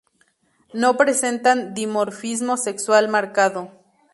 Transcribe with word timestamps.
No 0.73 0.97
presentan 0.97 1.75
dimorfismo 1.75 2.57
sexual 2.57 3.07
marcado. 3.07 3.69